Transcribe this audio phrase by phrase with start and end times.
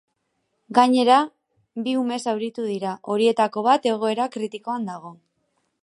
[0.77, 1.17] Gainera,
[1.87, 5.15] bi ume zauritu dira, horietako bat egoera kritikoan dago.